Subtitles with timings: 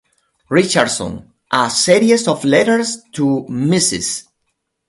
[0.49, 4.23] Richardson; a Series of Letters to Mrs.